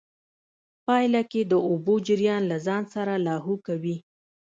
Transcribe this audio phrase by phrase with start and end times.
[0.85, 3.97] پايله کې د اوبو جريان له ځان سره لاهو کوي.